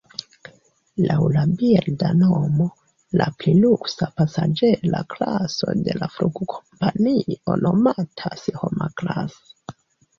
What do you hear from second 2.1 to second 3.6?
nomo, la pli